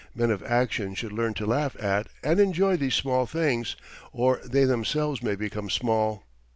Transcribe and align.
Men 0.15 0.31
of 0.31 0.41
action 0.41 0.95
should 0.95 1.11
learn 1.11 1.35
to 1.35 1.45
laugh 1.45 1.77
at 1.79 2.07
and 2.23 2.39
enjoy 2.39 2.75
these 2.75 2.95
small 2.95 3.27
things, 3.27 3.75
or 4.11 4.41
they 4.43 4.63
themselves 4.65 5.21
may 5.21 5.35
become 5.35 5.69
"small." 5.69 6.23